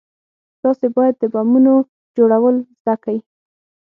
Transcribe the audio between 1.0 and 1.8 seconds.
د بمونو